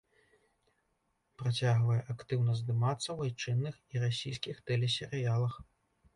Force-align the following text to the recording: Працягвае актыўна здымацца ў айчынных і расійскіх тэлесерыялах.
Працягвае 1.41 1.97
актыўна 2.13 2.51
здымацца 2.61 3.07
ў 3.17 3.33
айчынных 3.33 3.75
і 3.93 4.03
расійскіх 4.07 4.55
тэлесерыялах. 4.73 5.53